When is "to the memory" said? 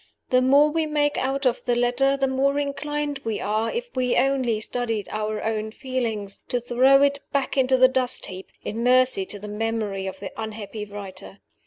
9.27-10.07